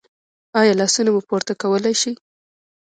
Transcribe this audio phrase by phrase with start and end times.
[0.59, 2.11] ایا لاسونه مو پورته کولی شئ؟